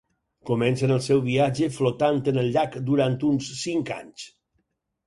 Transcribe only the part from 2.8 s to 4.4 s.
durant uns cinc anys.